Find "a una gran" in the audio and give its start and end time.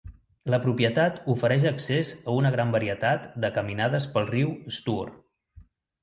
2.31-2.71